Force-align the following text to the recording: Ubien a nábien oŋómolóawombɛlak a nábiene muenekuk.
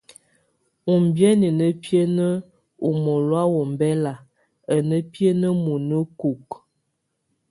Ubien 0.93 1.39
a 1.49 1.49
nábien 1.59 2.15
oŋómolóawombɛlak 2.87 4.19
a 4.73 4.75
nábiene 4.89 5.47
muenekuk. 5.63 6.47